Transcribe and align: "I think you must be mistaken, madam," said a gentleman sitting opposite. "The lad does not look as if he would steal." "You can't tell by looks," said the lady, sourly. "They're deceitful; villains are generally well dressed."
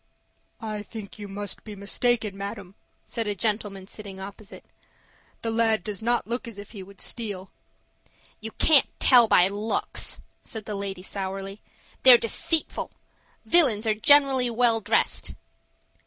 "I 0.63 0.81
think 0.81 1.19
you 1.19 1.27
must 1.27 1.63
be 1.63 1.75
mistaken, 1.75 2.35
madam," 2.35 2.73
said 3.05 3.27
a 3.27 3.35
gentleman 3.35 3.85
sitting 3.85 4.19
opposite. 4.19 4.65
"The 5.43 5.51
lad 5.51 5.83
does 5.83 6.01
not 6.01 6.25
look 6.25 6.47
as 6.47 6.57
if 6.57 6.71
he 6.71 6.81
would 6.81 6.99
steal." 6.99 7.51
"You 8.39 8.49
can't 8.53 8.89
tell 8.99 9.27
by 9.27 9.47
looks," 9.47 10.19
said 10.41 10.65
the 10.65 10.73
lady, 10.73 11.03
sourly. 11.03 11.61
"They're 12.01 12.17
deceitful; 12.17 12.89
villains 13.45 13.85
are 13.85 13.93
generally 13.93 14.49
well 14.49 14.81
dressed." 14.81 15.35